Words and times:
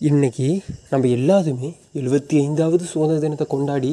இன்னைக்கு 0.00 0.46
நம்ம 0.90 1.08
எல்லாருமே 1.16 1.68
எழுபத்தி 1.94 2.36
ஐந்தாவது 2.42 2.84
சுதந்திர 2.84 3.16
தினத்தை 3.18 3.46
கொண்டாடி 3.48 3.90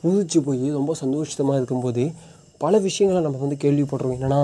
பூரிச்சு 0.00 0.38
போய் 0.38 0.66
ரொம்ப 0.76 0.94
சந்தோஷமாக 1.00 1.56
இருக்கும்போது 1.58 2.04
பல 2.58 2.78
விஷயங்களை 2.78 3.20
நம்ம 3.24 3.40
வந்து 3.44 3.56
கேள்விப்படுறோம் 3.64 4.14
என்னென்னா 4.16 4.38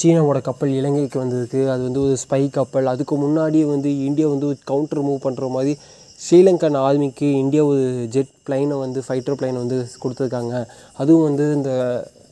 சீனாவோட 0.00 0.40
கப்பல் 0.40 0.72
இலங்கைக்கு 0.80 1.22
வந்ததுக்கு 1.22 1.60
அது 1.68 1.82
வந்து 1.82 2.02
ஒரு 2.06 2.16
ஸ்பை 2.24 2.42
கப்பல். 2.50 2.90
அதுக்கு 2.94 3.16
முன்னாடியே 3.16 3.64
வந்து 3.64 3.92
இந்தியா 4.08 4.28
வந்து 4.28 4.46
ஒரு 4.46 4.58
கவுண்டர் 4.64 5.02
மூவ் 5.02 5.24
பண்ணுற 5.28 5.52
மாதிரி 5.56 5.74
ஸ்ரீலங்கன் 6.20 6.80
ஆர்மிக்கு 6.86 7.30
இந்தியா 7.44 7.64
ஒரு 7.64 7.86
ஜெட் 8.16 8.34
பிளைனை 8.48 8.78
வந்து 8.84 9.00
ஃபைட்டர் 9.08 9.38
பிளைனை 9.40 9.58
வந்து 9.64 9.80
கொடுத்துருக்காங்க. 10.02 10.66
அதுவும் 10.96 11.26
வந்து 11.28 11.46
இந்த 11.60 11.72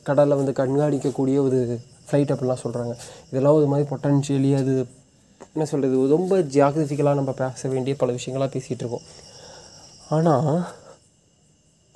கடலில் 0.03 0.41
வந்து 0.41 0.59
கண்காணிக்கக்கூடிய 0.61 1.37
ஒரு 1.47 1.61
ஃப்ளைட் 2.07 2.33
அப்படிலாம் 2.33 2.63
சொல்கிறாங்க 2.65 2.93
இதெல்லாம் 3.31 3.57
ஒரு 3.61 3.67
மாதிரி 3.67 3.87
பொட்டன்ஷியலி 3.93 4.53
அது 4.53 4.73
என்ன 5.53 5.65
சொல்கிறது 5.71 6.07
ரொம்ப 6.15 6.39
ஜியாகிரபிக்கலாக 6.55 7.19
நம்ம 7.19 7.31
பேச 7.41 7.69
வேண்டிய 7.69 7.95
பல 7.95 8.11
விஷயங்களாக 8.11 8.51
பேசிகிட்டு 8.55 8.83
இருக்கோம். 8.83 9.07
ஆனால் 10.15 10.49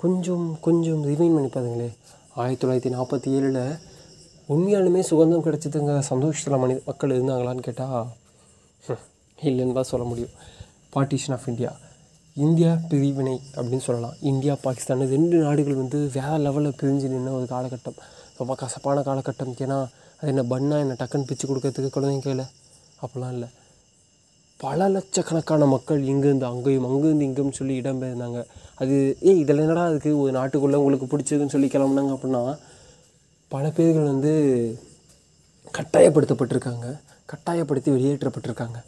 கொஞ்சம் 0.04 0.48
கொஞ்சம் 0.68 1.02
ரிவைன் 1.10 1.36
பண்ணி 1.36 1.50
பாருங்களே. 1.50 1.90
ஆயிரத்தி 2.42 2.62
தொள்ளாயிரத்தி 2.64 2.92
நாற்பத்தி 2.96 3.30
ஏழில் 3.38 3.80
உண்மையாலுமே 4.54 5.02
சுதந்திரம் 5.10 5.46
கிடைச்சதுங்க 5.46 5.94
சந்தோஷத்தில் 6.12 6.62
மனித 6.64 6.80
மக்கள் 6.86 7.14
இருந்தாங்களான்னு 7.16 7.68
கேட்டால் 7.68 8.08
இல்லைன்னு 9.42 9.78
தான் 9.78 9.92
சொல்ல 9.92 10.06
முடியும். 10.12 10.34
பார்ட்டிஷன் 10.96 11.36
ஆஃப் 11.38 11.48
இந்தியா 11.52 11.72
இந்தியா 12.36 12.72
பிரிவினை 12.90 13.36
அப்படின்னு 13.56 13.86
சொல்லலாம். 13.88 14.16
இந்தியா 14.32 14.54
பாகிஸ்தான் 14.62 15.08
ரெண்டு 15.16 15.38
நாடுகள் 15.38 15.82
வந்து 15.82 16.00
வேறு 16.14 16.38
லெவலில் 16.46 16.78
பிரிஞ்சு 16.82 17.08
நின்ன 17.14 17.34
ஒரு 17.40 17.48
காலகட்டம். 17.54 17.98
ரொம்ப 18.38 18.56
கசப்பான 18.56 19.02
காலகட்டம். 19.10 19.54
ஏன்னா 19.66 19.80
அது 20.20 20.32
என்ன 20.34 20.44
பண்ணால் 20.54 20.84
என்ன 20.86 20.96
டக்குன்னு 21.00 21.30
பிச்சு 21.30 21.48
கொடுக்கறதுக்கு 21.48 21.96
குழந்தைங்க 21.96 22.26
கையில்? 22.28 22.46
அப்படிலாம் 23.04 23.34
இல்லை. 23.38 23.50
பல 24.60 24.88
லட்சக்கணக்கான 24.96 25.66
மக்கள் 25.74 26.02
இங்கேருந்து 26.12 26.46
அங்கேயும் 26.52 26.88
அங்கேருந்து 26.90 27.28
இங்கேயும் 27.28 27.58
சொல்லி 27.60 27.76
இடம்பெயர்ந்தாங்க 27.82 28.42
அது 28.82 28.96
ஏய் 29.30 29.42
இதில் 29.44 29.62
என்னடா 29.64 29.84
அதுக்கு? 29.90 30.12
ஒரு 30.24 30.32
நாட்டுக்குள்ளே 30.38 30.80
உங்களுக்கு 30.84 31.10
பிடிச்சதுன்னு 31.12 31.54
சொல்லி 31.56 31.70
கிளம்புனாங்க 31.74 32.14
அப்படின்னா 32.18 32.42
பல 33.52 33.66
பேர்கள் 33.78 34.12
வந்து 34.12 34.32
கட்டாயப்படுத்தப்பட்டிருக்காங்க. 35.78 36.88
கட்டாயப்படுத்தி 37.32 37.90
வெளியேற்றப்பட்டிருக்காங்க. 37.96 38.80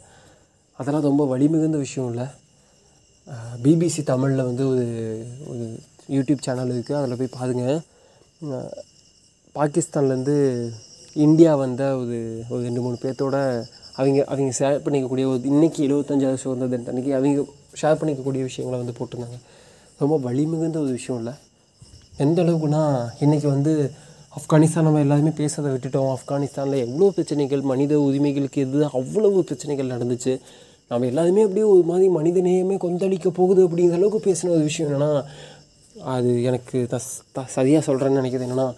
அதெல்லாம் 0.78 1.06
ரொம்ப 1.08 1.22
வலிமிகுந்த 1.32 1.78
விஷயம் 1.84 2.10
இல்லை. 2.12 2.26
பிபிசி 3.64 4.02
தமிழில் 4.10 4.48
வந்து 4.48 4.64
ஒரு 4.72 4.84
ஒரு 5.52 5.64
யூடியூப் 6.16 6.44
சேனல் 6.46 6.72
இருக்குது 6.74 6.98
அதில் 6.98 7.18
போய் 7.20 7.36
பாருங்கள் 7.38 7.78
பாகிஸ்தான்லேருந்து 9.56 10.36
இந்தியா 11.24 11.50
வந்த 11.56 11.82
ஒரு 11.96 12.16
ஒரு 12.48 12.60
ரெண்டு 12.62 12.80
மூணு 12.80 12.96
பேர்த்தோட 13.02 13.36
அவங்க 13.96 14.18
அவங்க 14.24 14.50
ஷேர் 14.58 14.82
பண்ணிக்கக்கூடிய 14.84 15.26
ஒரு 15.32 15.40
இன்னைக்கு 15.44 15.80
எழுபத்தஞ்சாவது 15.88 16.40
சுதந்திர 16.42 16.68
தினத்து 16.72 16.90
அன்றைக்கி 16.92 17.12
அவங்க 17.14 17.44
ஷேர் 17.80 17.98
பண்ணிக்கக்கூடிய 18.00 18.42
விஷயங்களை 18.48 18.78
வந்து 18.82 18.94
போட்டிருந்தாங்க. 18.98 19.38
ரொம்ப 19.98 20.14
வலிமிகுந்த 20.26 20.78
ஒரு 20.78 20.92
விஷயம் 20.98 21.18
இல்லை. 21.18 21.34
எந்த 22.16 22.42
அளவுக்குனா 22.42 22.82
இன்றைக்கி 23.24 23.46
வந்து 23.46 23.72
ஆப்கானிஸ்தான் 24.38 24.86
நம்ம 24.88 25.00
எல்லாருமே 25.00 25.32
பேசுறதை 25.40 25.70
விட்டுட்டோம். 25.74 26.08
ஆப்கானிஸ்தானில் 26.16 26.82
எவ்வளோ 26.86 27.08
பிரச்சனைகள் 27.10 27.62
மனித 27.72 28.00
உரிமைகளுக்கு 28.00 28.60
எது 28.60 28.84
அவ்வளவு 28.98 29.44
பிரச்சனைகள் 29.44 29.92
நடந்துச்சு. 29.94 30.34
நம்ம 30.90 31.06
எல்லாருமே 31.06 31.42
அப்படியே 31.42 31.66
ஒரு 31.66 31.82
மாதிரி 31.82 32.08
மனித 32.08 32.40
நேயமே 32.40 32.76
கொந்தளிக்க 32.82 33.28
போகுது 33.28 33.68
அப்படிங்கிற 33.68 33.96
அளவுக்கு 34.00 34.20
பேசின 34.28 34.52
ஒரு 34.56 34.64
விஷயம் 34.70 34.90
என்னென்னா 34.90 35.10
அது 36.14 36.30
எனக்கு 36.42 36.78
தஸ் 36.90 37.10
த 37.32 37.44
சரியாக 37.56 37.82
சொல்கிறேன்னு 37.88 38.20
நினைக்கிறது 38.20 38.46
என்னென்னா 38.48 38.68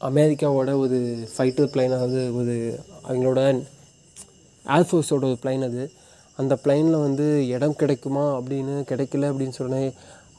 அமெரிக்காவோட 0.00 0.78
ஒரு 0.78 1.28
ஃபைட்டர் 1.36 1.70
பிளைன் 1.72 1.94
அதாவது 1.94 2.36
ஒரு 2.36 2.78
அவங்களோட 3.08 3.64
ஏர்ஃபோர்ஸோட 4.66 5.24
ஒரு 5.24 5.36
பிளைன் 5.42 5.64
அது. 5.64 5.90
அந்த 6.36 6.58
பிளைனில் 6.64 7.00
வந்து 7.00 7.48
இடம் 7.48 7.76
கிடைக்குமா 7.76 8.38
அப்படின்னு 8.38 8.74
கிடைக்கல 8.90 9.24
அப்படின்னு 9.30 9.48
சொன்னேன் 9.48 9.92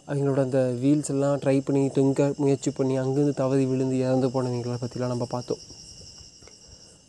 அவங்களோட 0.08 0.40
அந்த 0.40 0.73
வீல்ஸ் 0.84 1.09
எல்லாம் 1.09 1.40
ட்ரை 1.40 1.62
பண்ணி 1.66 1.90
தொங்க 1.90 2.34
முயற்சி 2.38 2.72
பண்ணி 2.72 3.00
அங்கேருந்து 3.00 3.34
தவறி 3.34 3.66
விழுந்து 3.66 4.00
இறந்து 4.00 4.28
போனவங்களை 4.28 4.75
பற்றிலாம் 4.81 5.13
நம்ம 5.13 5.28
பார்த்தோம். 5.30 5.58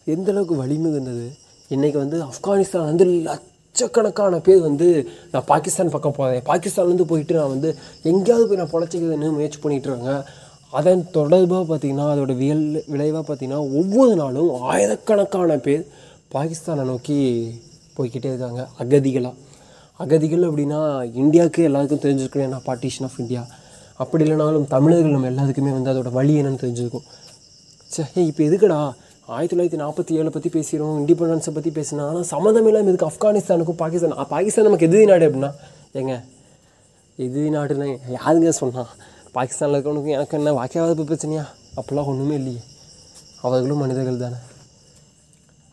எந்தளவுக்கு 0.07 0.57
வலிமை 0.57 0.91
இருந்தது? 0.91 1.33
இன்றைக்கி 1.71 1.97
வந்து 1.97 2.25
ஆப்கானிஸ்தான் 2.25 2.85
வந்து 2.85 3.05
லட்சக்கணக்கான 3.05 4.39
பேர் 4.39 4.61
வந்து 4.61 5.09
நான் 5.33 5.45
பாகிஸ்தான் 5.45 5.91
பக்கம் 5.91 6.13
போகிறேன் 6.13 6.43
பாகிஸ்தான்லேருந்து 6.43 7.05
போயிட்டு 7.05 7.35
நான் 7.35 7.49
வந்து 7.49 7.77
எங்கேயாவது 8.03 8.49
போய் 8.49 8.57
நான் 8.57 8.73
பொழைச்சிக்கிறதுன்னு 8.73 9.33
முயற்சி 9.33 9.59
பண்ணிகிட்டு 9.59 9.91
இருக்காங்க. 9.91 10.29
அதன் 10.73 11.03
தொடர்பாக 11.11 11.65
பார்த்திங்கன்னா 11.71 12.07
அதோடய 12.13 12.37
வியல் 12.43 12.67
விளைவாக 12.93 13.23
பார்த்திங்கன்னா 13.29 13.63
ஒவ்வொரு 13.79 14.13
நாளும் 14.17 14.53
ஆயிரக்கணக்கான 14.73 15.57
பேர் 15.57 15.83
பாகிஸ்தானை 16.35 16.85
நோக்கி 16.91 17.17
போய்க்கிட்டே 17.97 18.29
இருக்காங்க. 18.33 18.63
அகதிகளாக 18.83 19.35
அகதிகள் 20.01 20.47
அப்படின்னா 20.49 20.79
இந்தியாவுக்கு 21.23 21.63
எல்லாருக்கும் 21.63 22.05
தெரிஞ்சிருக்கணும். 22.05 22.47
ஏன்னா 22.49 22.61
பார்ட்டிஷன் 22.69 23.07
ஆஃப் 23.09 23.19
இந்தியா 23.19 23.43
அப்படி 23.97 24.25
இல்லைனாலும் 24.25 24.67
தமிழர்கள் 24.67 25.17
நம்ம 25.17 25.31
எல்லாத்துக்குமே 25.31 25.73
வந்து 25.73 25.91
அதோடய 25.93 26.15
வழி 26.19 26.35
என்னன்னு 26.41 26.63
தெரிஞ்சிருக்கும். 26.65 27.07
சே 27.91 28.03
இப்போ 28.31 28.43
எதுக்குடா? 28.49 28.81
ஆயிரத்தி 29.29 29.55
தொள்ளாயிரத்தி 29.55 29.81
நாற்பத்தி 29.83 30.13
ஏழை 30.21 30.31
பற்றி 30.31 30.51
பேசுகிறோம் 30.55 30.97
இண்டிபெண்டன்ஸை 31.01 31.53
பற்றி 31.55 31.71
பேசினா 31.71 32.05
ஆனால் 32.09 32.27
சம்மந்தம் 32.33 32.67
இல்லாமல் 32.67 32.91
இதுக்கு 32.93 33.09
ஆப்கானிஸ்தானுக்கும் 33.11 33.81
பாகிஸ்தான் 33.83 34.15
பாகிஸ்தான் 34.35 34.67
நமக்கு 34.69 34.89
எதிரி 34.89 35.05
நாடு 35.05 35.27
அப்படின்னா? 35.29 35.51
ஏங்க 35.95 36.15
எதிரி 37.19 37.51
நாடுன்னு 37.51 37.89
யாருங்க 38.19 38.49
சொன்னால் 38.49 38.91
பாகிஸ்தானில் 39.36 39.76
இருக்கவனுக்கும் 39.76 40.16
எனக்கு 40.16 40.38
என்ன 40.38 40.54
வாக்கியாவது 40.54 41.04
பிரச்சனையா 41.04 41.46
அப்படிலாம் 41.78 42.08
ஒன்றுமே 42.08 42.36
இல்லையே 42.36 42.62
அவர்களும் 43.42 43.78
மனிதர்கள் 43.78 44.18
தானே 44.18 44.40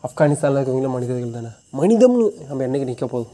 ஆப்கானிஸ்தானில் 0.03 0.59
இருக்கவங்களும் 0.59 0.95
மனிதர்கள் 0.97 1.37
தானே 1.37 1.51
மனிதம்னு 1.73 2.25
நம்ம 2.49 2.63
என்னைக்கு 2.63 2.89
நிற்க 2.91 3.07
போதும் 3.07 3.33